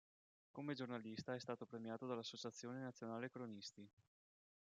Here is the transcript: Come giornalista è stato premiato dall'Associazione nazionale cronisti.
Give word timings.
Come 0.49 0.73
giornalista 0.73 1.35
è 1.35 1.39
stato 1.39 1.67
premiato 1.67 2.07
dall'Associazione 2.07 2.79
nazionale 2.79 3.29
cronisti. 3.29 3.87